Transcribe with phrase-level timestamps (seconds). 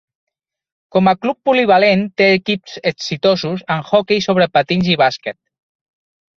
[0.95, 5.43] Com a club polivalent té equips exitosos en hoquei sobre patins i bàsquet.